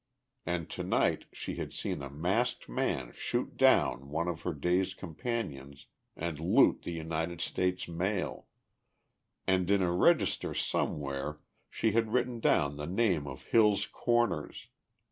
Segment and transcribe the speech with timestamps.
[0.47, 5.85] And tonight she had seen a masked man shoot down one of her day's companions
[6.15, 8.47] and loot the United States mail....
[9.45, 14.69] And in a register somewhere she had written down the name of Hill's Corners.